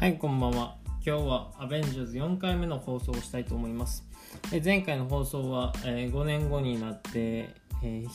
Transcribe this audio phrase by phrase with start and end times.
[0.00, 0.76] はい、こんばんは。
[1.06, 4.02] 今日はアベンジャーズ4回目の放送をしたいと思います。
[4.50, 7.50] え前回の放送は、え5年後になって、
[7.84, 8.06] え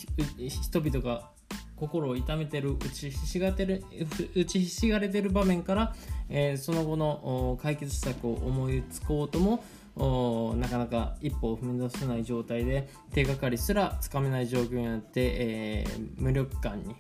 [0.49, 1.29] 人々が
[1.75, 3.84] 心を痛めてる打ちひしがてる
[4.35, 5.95] 打ちひしがれてる場面から、
[6.27, 9.63] えその後の解決策を思いつこうとも
[10.57, 16.95] なかなか一歩を踏み出せない状態で手がかりすらつかめない状況になって、えー無力感に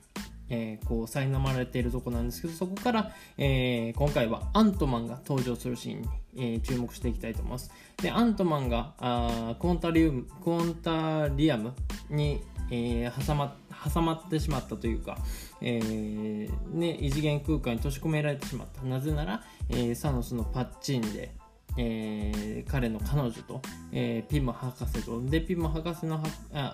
[0.49, 7.71] えーこう苛まれているとこなんですけどそこから、えー今回はアントマンが登場するシーンに、えー注目していきたいと思います。
[8.01, 11.73] でアントマンがあークォンタリウムクォンタリアム
[12.09, 13.55] に、えー挟ま
[13.93, 15.17] 挟まってしまったというか、
[15.61, 18.81] えーね、異次元空間に閉じ込められてしまった。
[18.83, 21.35] なぜなら、えーサノスのパッチンで
[21.77, 26.23] えー彼の彼女と、えーピム博士とでピム博士の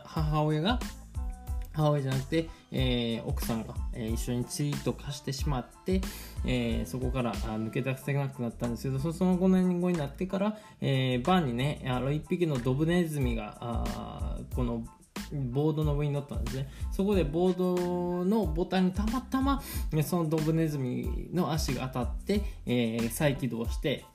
[0.05, 0.79] 母親が
[1.73, 6.01] 母親じゃなくて、えー奥さんが、えー一緒にツイート化してしまって、
[6.45, 14.83] えーそこからあ抜け出せなくなったんですけどその5年後になってから、えーバーにねあの1匹のドブネズミがあこの
[15.31, 16.69] ボードの上に乗ったんですね。
[16.91, 24.05] そこでボードのボタンにたまたまねそのドブネズミの足が当たって、えー再起動して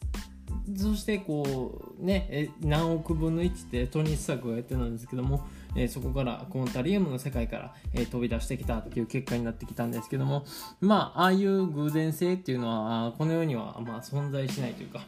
[0.77, 10.45] そしてこうね何億分の1ってトニー・スタークがやってたんですけども、えそこからコンタリウムの世界から、え飛び出してきたっていう結果になってきたんですけども
[10.81, 15.01] まあああいう偶然性っていうのはこの世にはま存在しないというか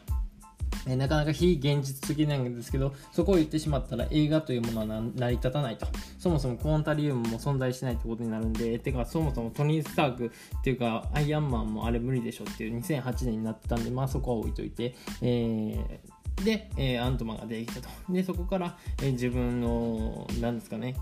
[0.87, 5.87] えなかなか非現実的なんですけどそこを言ってしまったら映画というものは成り立たないと。
[6.17, 17.89] そもそもクォンタリウムも存在しないってことになるんでてかそもそもトニー・スタークっていうかアイアンマンもあれ無理でしょっていう2008年になってたんでまあそこは置いといて、えーで、えーアントマンが出てきたと。
[18.09, 20.95] でそこから、えー自分の何ですかね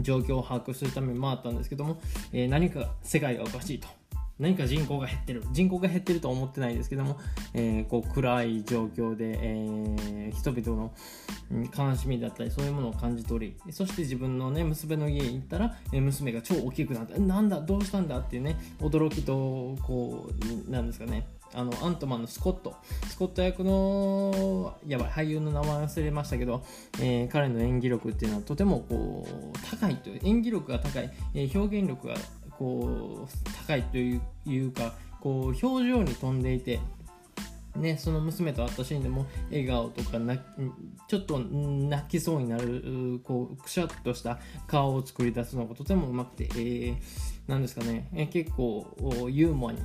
[0.00, 2.00] 状況を把握するために回ったんですけども、
[2.32, 3.88] えー何か世界がおかしいと。
[4.36, 5.44] 何か人口が減ってる。
[5.52, 7.18] 人口が減ってるとは思ってないですけども、
[7.52, 10.92] えーこう暗い状況で、えー人々の
[11.76, 20.28] 悲しみだったりそういうものを感じ取りそして自分の、ね、娘の家に行ったら、えー娘が超大きくなってなんだどうしたんだっていうね驚きとこ
[20.66, 22.76] うなんですかねあのアントマンのスコット。
[23.08, 26.64] スコット役のやばい俳優の名前忘れましたけど、
[27.00, 32.14] えー彼の演技力っていうのはとてもこう高いという演技力が高い、えー表現力が
[32.58, 34.20] こう高いとい
[34.66, 36.80] うかこう表情に飛んでいて
[37.76, 44.38] ね、その娘と会ったシーンでも笑顔とかなちょっと泣きそうになるこうくしゃっとした
[44.68, 46.96] 顔を作り出すのがとてもうまくて、えー
[47.48, 48.86] なんですかね、えー結構
[49.28, 49.80] ユーモアに、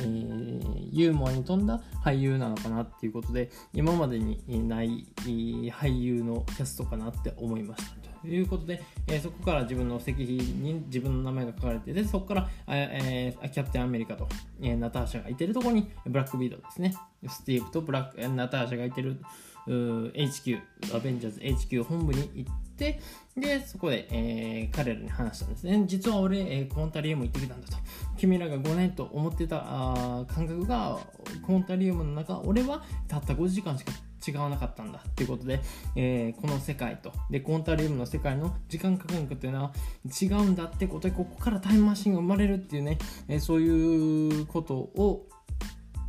[0.00, 8.08] えーユーモアに富んだ俳優なのかなっていうことで今までにない俳優のキャストかなって思いました。
[8.20, 14.28] ということで、えーそこから自分の石碑に自分の名前が書かれてでそこから、えーキャプテンアメリカと、
[14.60, 16.96] えーナターシャがいてるとこにブラックビードですね。
[17.28, 19.20] スティーブとブラックナターシャがいてる
[19.66, 20.60] HQ
[20.96, 23.00] アベンジャーズ HQ 本部に行って
[23.40, 25.84] でそこで、えー彼らに話したんですね。
[25.86, 27.76] 実は俺、えーコンタリウム行ってきたんだと。
[28.16, 30.98] 君らが5年と思ってたあ感覚が
[31.42, 33.92] コンタリウムの中俺はたった5時間しか
[34.26, 35.60] 違わなかったんだっていうことで、
[35.96, 37.12] えーこの世界と。
[37.30, 39.72] でコンタリウムの世界の時間感覚っていうのは
[40.20, 45.26] 違うんだってことでここからタイムマシンが生まれるっていうね、えーそういうことを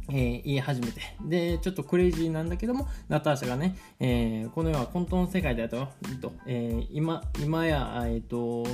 [0.09, 1.01] えー言い始めて。
[1.25, 5.87] でちょっとクレイジーなんだけどもナターシャがね、えーこの世は混沌の世界だと。
[6.21, 8.65] と、えー今今や、えーと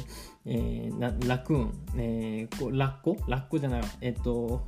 [0.45, 3.17] えーラクーン、えーこラッコ？
[3.27, 3.87] ラッコじゃないわ。
[4.01, 4.67] えっ、と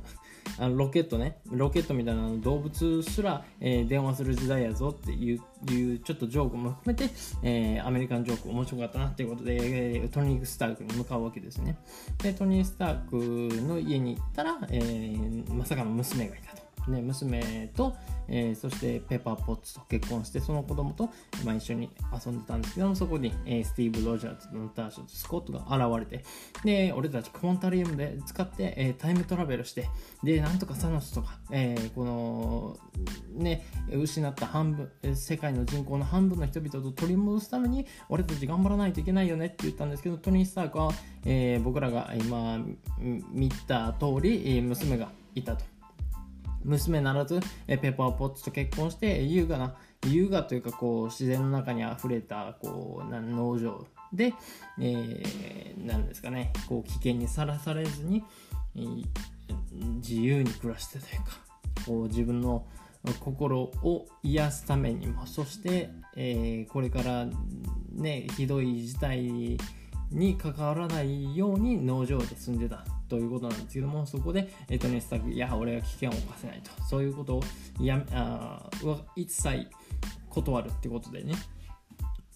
[0.58, 11.78] あのロケットねロケットみたいな動物すら、えー電話する時代やぞっていういうちょっとジョークも含めて、えーアメリカンジョーク面白かったなっていうことで、えートニー・スタークに向かうわけですね
[12.22, 13.16] でトニー・スターク
[13.62, 16.67] の家に行ったら、えーまさかの娘がいたと。
[16.88, 17.94] ね、娘と、
[18.28, 21.08] えーそしてペッパーポッツと結婚してその子供と、
[21.44, 26.24] まあ、一緒に遊んでたんですけどもそこに、えースティーブ・ロジャーズとナターシャとスコットが現れて
[26.64, 29.88] で俺たちクォンタリウムで使って、えータイムトラベルして
[30.22, 32.78] でなんとかサノスとか、えーこの
[33.32, 40.92] ね失った半分世界の人口の半分の人々と取り戻すために俺たち頑張らないといけないよねって言ったんですけどトニー・スタークは、
[41.24, 42.58] えー僕らが今
[43.32, 45.77] 見た通り、え娘がいたと。
[46.68, 49.74] 娘ならずえペッパーポッツと結婚して優雅な
[50.06, 54.32] 優雅というかこう自然の中にあふれたこう農場で、
[54.80, 56.52] えーなんですかね。
[56.68, 58.24] こう危険にさらされずに、
[60.02, 61.24] 自由に暮らしてというか
[61.86, 62.66] こう自分の
[63.20, 67.26] 心を癒すためにもそして、えーこれから
[67.92, 69.58] ねひどい事態
[70.10, 72.84] に関わらないように農場で住んでた。
[73.08, 76.70] ということなんですけどもそこで、えー、トニー・スタークいや俺は危険を冒せないと。
[76.84, 77.42] そういうことを
[77.80, 78.68] やあ
[79.16, 79.68] 一切
[80.28, 81.34] 断るってことでね。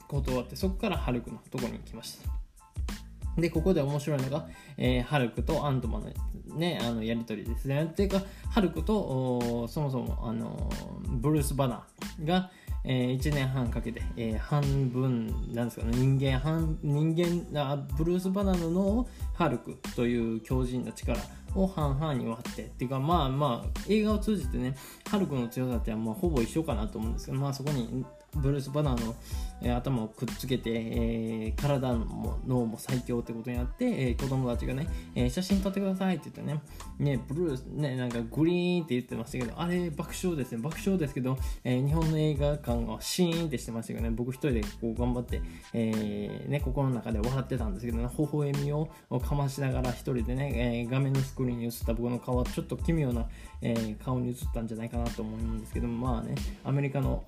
[0.08, 3.40] 断ってそこからハルクのとこに行きました。
[3.40, 4.46] で、ここで面白いのが、
[4.76, 6.12] えー、ハルクとアントマン
[6.48, 7.84] の,、ね、あのやり取りですね。
[7.84, 10.70] っていうか、ハルクとそもそもあの
[11.06, 12.50] ブルース・バナーが、
[12.84, 15.93] えー、1年半かけて、えー、半分なんですかね。
[15.96, 21.19] 人間半人間あブルース・バナナのハルクという強靭な力
[21.55, 22.62] を半々に割って。
[22.62, 24.75] っていうかまあまあ映画を通じてね
[25.08, 28.05] ハルクの強さってはまあほぼ一緒かなと思うんですけどまあそこに
[28.37, 29.14] ブルース・バナーの、
[29.61, 36.62] えー、頭をくっつけて、えー、体も脳も最強ってことになって、えー、子供たちがね、え写真撮ってくださいって言ってね、
[36.99, 45.43] ね、ブルース、ね、なんかグリーンって言ってましたけど、あれ爆笑ですね、爆笑ですけど、え日本の映画館がシーンってしてましたけどね、僕一人でこう頑張って、
[45.75, 48.88] えね、心の中で笑ってたんですけどね、微笑みを
[49.20, 53.26] かましながら一人でね、え画面のスクリーンに映った僕の顔はちょっと奇妙な、
[53.61, 57.25] え顔に映ったんじゃないかなと思うんですけどまあね、アメリカの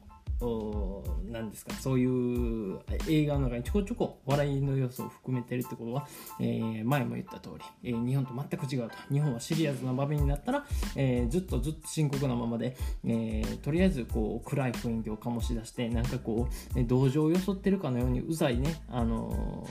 [1.30, 2.78] 何ですかそういう
[3.08, 6.06] 映画の中にちょこちょこ笑いの要素を含めてるってことは、
[6.40, 7.50] えー、前も言った通
[7.82, 8.96] り、えー、日本と全く違うと。
[9.12, 10.66] 日本はシリアスな場面になったら、
[10.96, 12.76] えー、ずっとずっと深刻なままで、
[13.06, 19.66] えとりあえずこう暗い雰囲気を醸し出してなんかこう同情を装ってるかのようにうざいね、あの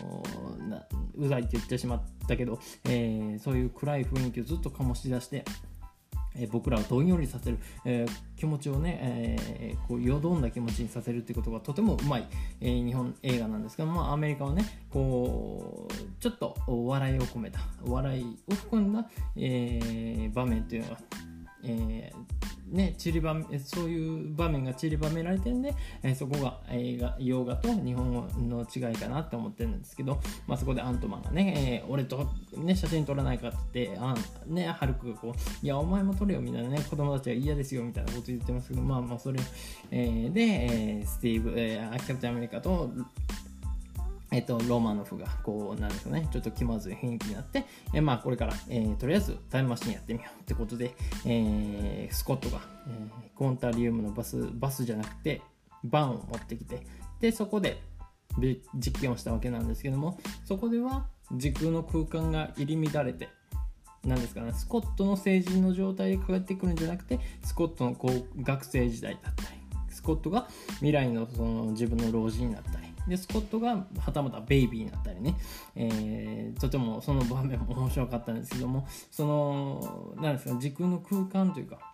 [1.16, 2.60] うざいって言ってしまったけど、
[2.90, 5.46] えそういう暗い雰囲気をずっと醸し出して
[6.36, 12.28] え僕らをどんよりさせる、えー、気持ちをね、えー、こうよどんだ気持ちにさせるっていうことがとてもうまい、
[12.62, 20.98] えー、日本映画なんですが、まあ、アメリカはねこうちょっとお笑いを込めたお笑いを含んだ、え場面というのが、
[21.64, 22.12] え
[22.74, 32.28] ね、散りばめそういう場面が散りばめられてるんで、えー、そこが映画洋画と日本語の違いかなって思ってるんですけど、まあ、そこでアントマンがね、えー、俺と、
[32.58, 34.16] ね、写真撮らないかってあ
[34.48, 39.40] ねハルクがこういやお前も撮れよみたいなね子供たちは嫌ですよみたいなこと言ってますけどまあまあそれ、
[39.92, 42.90] えー、で、えー、スティーブ、えー、キャプテンアメリカと
[44.34, 50.96] えっと、ロマノフが、こう、なんですかね、ちょっと気まずい雰囲気になって、えまあ、これから、えー、とりあえずタイムマシンやってみようってことで、
[51.26, 55.42] えー、スコットが、えー、コンタリウムのバス、バスじゃなくて、
[55.84, 56.86] バンを持ってきて、
[57.20, 57.80] で、そこで
[58.74, 63.30] 実験をしたわけなんですけども、そこでは時空の空間が入り乱れて、
[64.04, 69.48] なんですかね、スコットの成人の状態で帰ってくるんじゃなくて、スコットのこう学生時代だったり、
[69.90, 70.48] スコットが
[70.78, 75.36] 未来のその自分の老人になったり、でスコットがはたまたベイビーになったりね、
[75.76, 78.88] えー、とてもその場面も面白かったんですけども。
[79.12, 81.94] そのなんですか時空の空間というか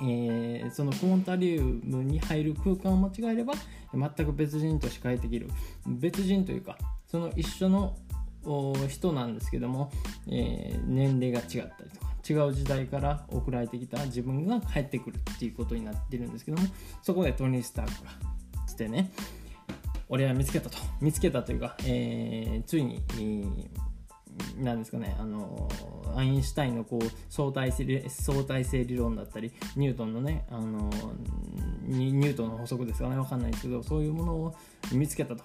[0.00, 3.52] えー、そのクォンタリウムに入る空間を間違えれば
[3.92, 5.50] 全く別人として帰ってきる。
[5.86, 7.94] 別人というかその一緒の
[8.88, 9.90] 人なんですけども、
[10.28, 16.68] えー、年齢が違ったりとか違う時代から送られてきた自分が帰ってくるっていうことになってるんですけども
[17.02, 18.10] そこでトニー・スタークが
[18.66, 19.12] 来てね
[20.12, 25.70] 俺は見つけたと見つけたというか、えー、ついに、えー、なんですかねあの
[26.14, 30.90] アインシュタインのこう相対性相対性理論だったりニュートンのねあの
[31.86, 34.54] ニュートンの補則ですかね分かんないですけどそういうものを
[34.92, 35.42] 見つけたと。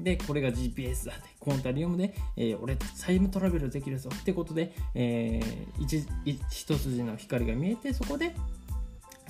[0.00, 6.06] で、これが GPS だって、コンタリウムで、えー、俺タイムトラベルできるぞってことで、えー、一
[6.50, 8.36] 一筋の光が見えて、そこで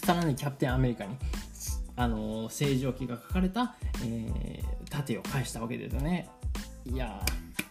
[0.05, 1.17] さらにキャプテンアメリカに
[1.99, 3.75] あの正常期が書かれた、
[4.05, 6.29] えー、盾を返したわけですよね。
[6.87, 7.21] いや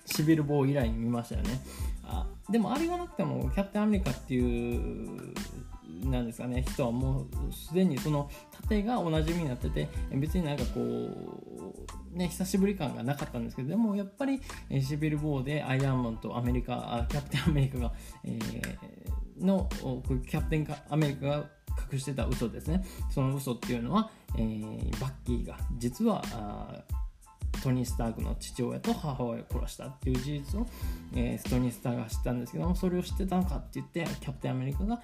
[0.05, 1.62] シビル棒以来に見ましたよね。
[2.03, 5.34] あでもあれがなくてもキャプテンアメリカっていう
[6.05, 10.79] なんですかね人はもうすでにその盾がおなじみになってて別になんかこ
[12.13, 14.41] うね久しぶり感がなかったんですけどでもやっぱり
[14.81, 17.93] シビル・ボーでアイアンマンとアメリカキャプテンアメリカが、
[18.24, 19.69] えー、の
[20.29, 21.56] キャプテンアメリカが
[21.91, 22.84] 隠してた嘘ですね。
[23.10, 26.22] その嘘っていうのは、えー、バッキーが実は
[27.63, 30.67] トニー・スタークの父親と母親を殺したっていう事実を、
[31.15, 35.01] えー、トニー・スターが知ったんですけどもそれを知ってたのかって言ってキャプテンアメリカが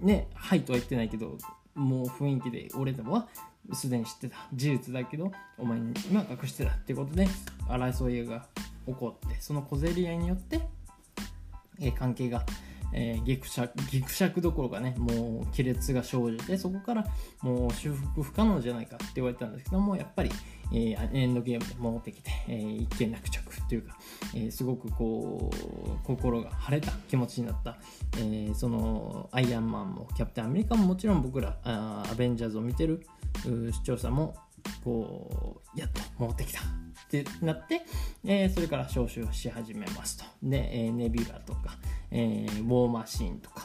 [0.00, 1.38] ねはいとは言ってないけど
[1.74, 3.28] もう雰囲気で俺でもは
[3.72, 7.26] すでに知ってた事実だけどお前に今隠してたっていうことで
[7.68, 8.46] 争いが
[8.86, 10.60] 起こってその小競り合いによって、
[11.80, 12.44] えー、関係が
[12.94, 17.04] えー、ギクシャギクシャクどころかねもう亀裂が生じてそこから
[17.42, 20.30] もう修復不可能じゃないかって言われたんですけどもやっぱり、
[20.72, 23.98] えー、エンドゲームで戻ってきて、えー、一件落着というか、
[24.34, 27.76] えー、すごくこう心が晴れた気持ちになった、
[28.18, 33.04] えー、そのアイアンマンもキャプテンアメリカももちろん僕らあアベンジャーズを見てる
[33.72, 34.36] 視聴者も
[34.82, 36.62] こうやっと戻ってきたっ
[37.10, 37.82] てなって、
[38.24, 40.24] えー、それから招集し始めますと。
[40.42, 41.76] で、えー、ネビュラとか、
[42.16, 43.64] えー、ウォーマシーンとか、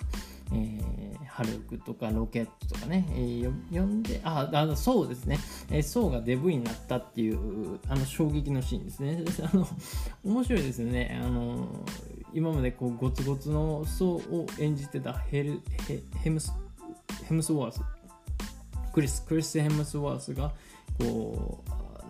[0.51, 5.37] えー、ハルクとかロケットとかね、えー、呼んで、あ、あのそうですね、
[5.69, 9.23] えー、ソウがデブになったっていう、あの衝撃のシーンですね。
[9.53, 9.67] あの
[10.25, 11.21] 面白いですね。
[11.23, 11.67] あの
[12.33, 16.51] 今までこうゴツゴツのソウを演じてたヘルヘヘムス
[17.27, 17.81] ヘムスワース、
[18.91, 20.51] クリス・クリス・ヘムスワースが、
[20.97, 21.63] こ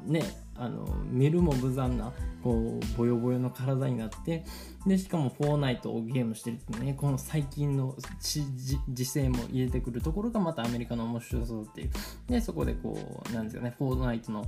[0.08, 0.24] う、ね、
[0.60, 2.12] あの見るも無残な
[2.44, 4.44] こうボヨボヨの体になって
[4.86, 11.90] でしかもフォーナイトをゲームしてるっていうねこの最近の時勢も入れてくるところがまたアメリカの面白そうっていう。
[12.28, 14.46] でそこでこうなんですよねフォーナイトの、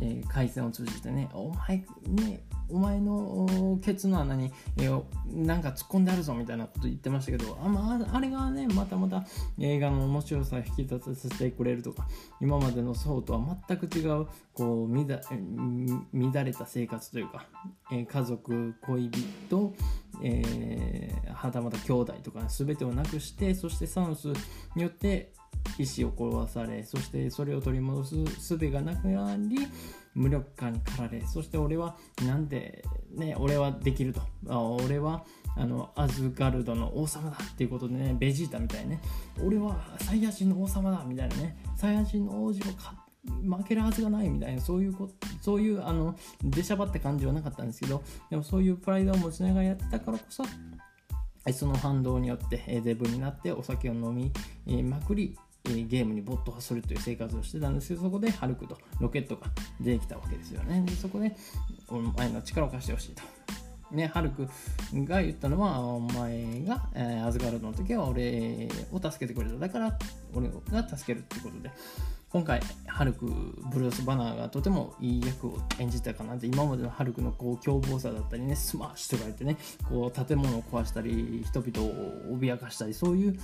[0.00, 2.42] えー、回線を通じてねお前ね
[2.72, 9.24] お前のケツの穴に、えー、なんか突っ込んであるぞみたいなこと言ってましたけどあ,、まあ、あれがねまたまた
[9.58, 12.06] 映画の面白さを引き立たせてくれるとか
[12.40, 17.46] 今までの層とは全く違うこう乱れた生活というか、
[17.90, 19.74] えー、家族恋人、
[20.22, 24.28] えー、はたまた兄弟とか、ね、全てをなくしてそしてサウス
[24.76, 25.32] によって
[25.78, 29.66] 医師を殺されそしてそれを取り戻す術がなくなり
[30.14, 34.20] 無力感に駆られそして俺はなんでね俺はできると。
[34.48, 35.24] あ俺は
[35.56, 39.00] あのアズガルドの王様だっていうことでねベジータみたいね。
[39.42, 41.56] 俺はサイヤ人の王様だみたいなね。
[41.76, 42.62] サイヤ人の王子を
[43.42, 45.08] 負けるはずがないみたいなそういうこ
[45.40, 50.42] そういうあの出しゃばった感じはなかったんですけどでもそういうプライドを持ちながらやってたからこそ
[51.52, 54.14] その反動によってデブになってお酒を飲
[54.66, 59.46] みまくりゲームに没頭するという生活をしてたんですけどそこでハルクとロケットが
[59.80, 60.82] 出てきたわけですよね。
[60.86, 61.34] でそこで
[61.88, 63.22] お前の力を貸してほしいと。
[63.90, 64.48] ね、ハルク
[64.94, 69.56] が言ったのは、お前が、え、アズガルドの時は俺を助けてくれた。
[69.56, 69.98] だから、
[70.32, 71.72] 俺が助けるってことで、
[72.32, 79.56] 今回、ハルク、ブルース・バナーがとてもいい役を演じたかなって、今までのハルクのこう凶暴さだったりね、スマッシュとか言ってね、
[79.88, 83.38] こう建物を壊したり、人々を脅かしたり、そういう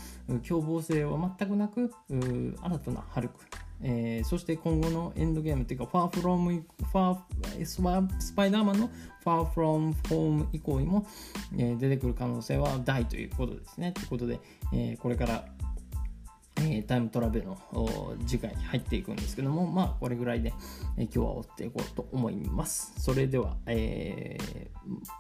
[0.45, 3.35] 凶暴性は全くなく、新たなハルク。
[3.83, 7.67] えー、そして今後のエンドゲームっていうか、ファーフロム、ファー、
[8.21, 11.05] スパイダーマンのファーフロムホーム以降にも、
[11.51, 13.91] 出てくる可能性は大ということですね。
[13.91, 14.39] ということで、
[14.73, 15.45] えー、これから
[16.63, 17.59] えタイムトラベルの
[18.27, 20.53] 次回に入っていくんですけども、まあ、これぐらいで、
[20.97, 22.95] え今日は追っていこうと思います。
[22.99, 24.69] それでは、えー、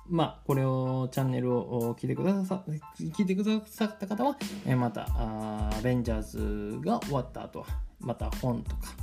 [0.09, 2.64] まあ、これを、チャンネルを聞いてくださ
[2.99, 7.66] 聞いてくださった方は、えまたアベンジャーズが終わった後は、
[8.00, 8.95] また本とか、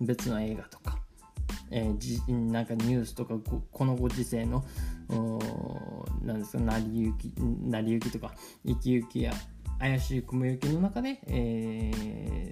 [0.00, 0.98] 別の映画とか、
[1.70, 3.34] えー、じなんかニュースとか
[3.70, 4.64] このご時世の
[6.22, 8.34] なんですか成り行き成り行きとか
[8.66, 9.32] 生き行きや
[9.82, 11.90] 怪しい雲行きの中で、え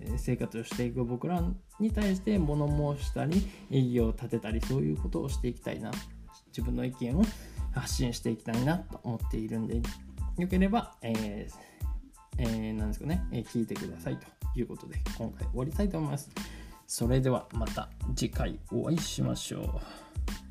[0.05, 1.41] ー、生活をしていく僕ら
[1.79, 5.93] に対して物申したり意義を立てたりそういうことをしていきたいな
[6.49, 7.23] 自分の意見を
[7.73, 9.81] 発信していきたいなと思っているんで
[10.39, 11.55] よければ、えー
[12.39, 14.27] えー、なんですかね、え聞いてくださいと
[14.59, 16.31] いうことで今回終わりたいと思います。
[16.89, 20.50] それではまた次回お会いしましょう。